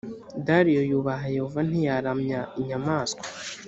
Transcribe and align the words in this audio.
dariyo 0.45 0.81
yubaha 0.91 1.25
yehova 1.35 1.59
ntiyaramya 1.67 2.41
inyamaswa 2.59 3.23